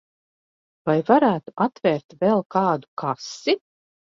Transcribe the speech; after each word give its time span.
Vai 0.89 0.95
varētu 1.09 1.53
atvērt 1.67 2.17
vēl 2.25 2.43
kādu 2.57 2.91
kasi? 3.03 3.59